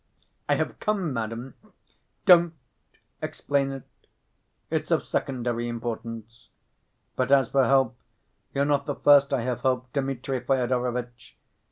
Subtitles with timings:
[0.49, 1.53] I have come, madam—"
[2.25, 2.55] "Don't
[3.21, 3.83] explain it.
[4.71, 6.47] It's of secondary importance.
[7.15, 7.95] But as for help,
[8.51, 11.37] you're not the first I have helped, Dmitri Fyodorovitch.